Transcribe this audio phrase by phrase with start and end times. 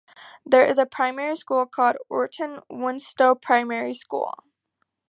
[0.47, 4.33] There is a primary school called Orton Wistow Primary School.